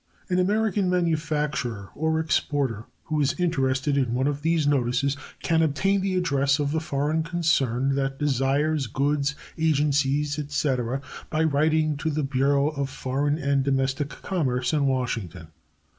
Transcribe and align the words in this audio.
An 0.29 0.39
American 0.39 0.89
manufacturer 0.89 1.89
or 1.93 2.19
exporter 2.19 2.85
who 3.03 3.21
is 3.21 3.39
interested 3.39 3.97
in 3.99 4.15
one 4.15 4.25
of 4.25 4.41
these 4.41 4.65
notices 4.65 5.15
can 5.43 5.61
obtain 5.61 6.01
the 6.01 6.15
address 6.15 6.57
of 6.57 6.71
the 6.71 6.79
foreign 6.79 7.21
concern 7.21 7.93
that 7.93 8.17
desires 8.17 8.87
goods, 8.87 9.35
agencies, 9.59 10.39
etc., 10.39 11.03
by 11.29 11.43
writing 11.43 11.97
to 11.97 12.09
the 12.09 12.23
Bureau 12.23 12.69
of 12.69 12.89
Foreign 12.89 13.37
and 13.37 13.63
Domestic 13.63 14.09
Commerce, 14.09 14.73
in 14.73 14.87
Washington. 14.87 15.49